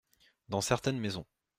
[0.49, 1.27] Dans certaines maisons.